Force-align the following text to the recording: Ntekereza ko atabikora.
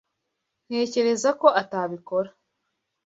Ntekereza 0.67 1.29
ko 1.41 1.47
atabikora. 1.61 2.29